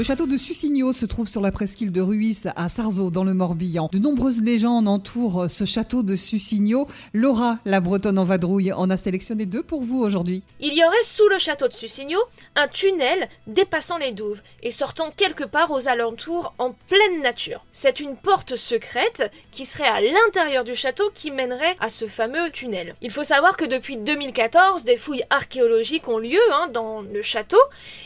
[0.00, 3.34] Le château de Sussigno se trouve sur la presqu'île de Ruisse à Sarzeau dans le
[3.34, 3.90] Morbihan.
[3.92, 6.88] De nombreuses légendes entourent ce château de Sussigno.
[7.12, 10.42] Laura, la bretonne en vadrouille, en a sélectionné deux pour vous aujourd'hui.
[10.58, 12.18] Il y aurait sous le château de Sussigno
[12.56, 17.62] un tunnel dépassant les douves et sortant quelque part aux alentours en pleine nature.
[17.70, 22.50] C'est une porte secrète qui serait à l'intérieur du château qui mènerait à ce fameux
[22.50, 22.94] tunnel.
[23.02, 27.60] Il faut savoir que depuis 2014, des fouilles archéologiques ont lieu hein, dans le château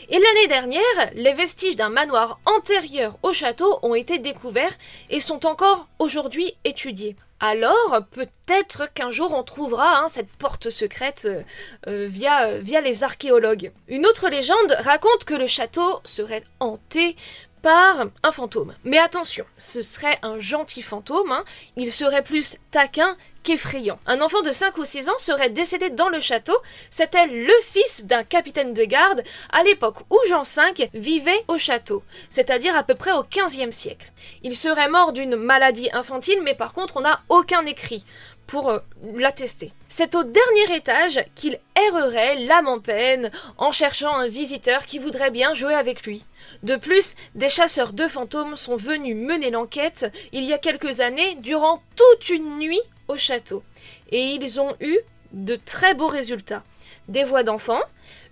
[0.09, 0.81] et l'année dernière,
[1.15, 4.77] les vestiges d'un manoir antérieur au château ont été découverts
[5.09, 7.15] et sont encore aujourd'hui étudiés.
[7.39, 11.43] Alors, peut-être qu'un jour on trouvera hein, cette porte secrète euh,
[11.87, 13.71] euh, via, via les archéologues.
[13.87, 17.17] Une autre légende raconte que le château serait hanté
[17.61, 18.75] par un fantôme.
[18.83, 21.43] Mais attention, ce serait un gentil fantôme, hein.
[21.75, 23.99] il serait plus taquin qu'effrayant.
[24.05, 26.57] Un enfant de 5 ou 6 ans serait décédé dans le château,
[26.89, 29.23] c'était le fils d'un capitaine de garde
[29.53, 34.11] à l'époque où Jean V vivait au château, c'est-à-dire à peu près au 15e siècle.
[34.43, 38.03] Il serait mort d'une maladie infantile, mais par contre on n'a aucun écrit
[38.47, 38.79] pour euh,
[39.15, 39.71] l'attester.
[39.87, 45.31] C'est au dernier étage qu'il errerait, l'âme en peine, en cherchant un visiteur qui voudrait
[45.31, 46.25] bien jouer avec lui.
[46.63, 51.35] De plus, des chasseurs de fantômes sont venus mener l'enquête il y a quelques années
[51.41, 53.63] durant toute une nuit au château.
[54.11, 54.97] Et ils ont eu
[55.33, 56.63] de très beaux résultats.
[57.07, 57.81] Des voix d'enfants,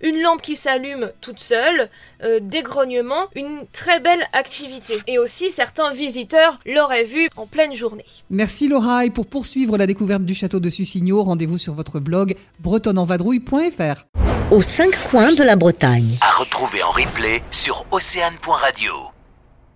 [0.02, 1.89] une lampe qui s'allume toute seule,
[2.23, 4.97] euh, des grognements, une très belle activité.
[5.07, 8.05] Et aussi certains visiteurs l'auraient vu en pleine journée.
[8.29, 12.35] Merci Laura et pour poursuivre la découverte du château de Sussigno, rendez-vous sur votre blog
[12.59, 14.05] bretonneenvadrouille.fr.
[14.51, 16.17] Aux cinq coins de la Bretagne.
[16.21, 18.91] À retrouver en replay sur océane.radio.